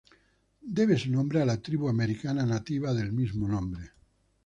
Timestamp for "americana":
1.87-2.43